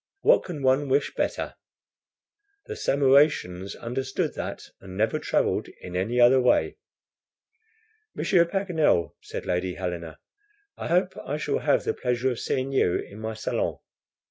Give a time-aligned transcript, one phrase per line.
[0.21, 1.53] What can one wish better?
[2.65, 6.77] The Samaratians understood that, and never traveled in any other way."
[8.15, 10.17] "Monsieur Paganel," said Lady Helena,
[10.75, 13.77] "I hope I shall have the pleasure of seeing you in my SALONS."